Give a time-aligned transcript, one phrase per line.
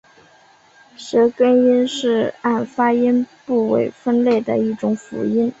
[0.97, 5.47] 舌根音是按发音部位分类的一类辅音。